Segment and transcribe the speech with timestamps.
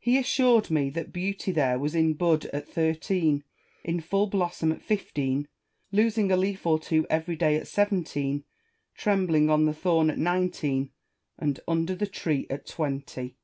[0.00, 3.42] He assured me that beauty there was in bud at thirteen,
[3.82, 5.48] in full blossom at fifteen,
[5.90, 8.44] losing a leaf or two every day at seventeen,
[8.94, 10.90] trembling on the thorn at nineteen,
[11.38, 13.36] and under the tree at twenty.